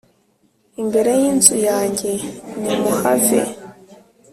imbere 0.81 1.11
y 1.19 1.23
inzu 1.31 1.55
yanjye 1.67 2.11
nimuhave 2.61 3.39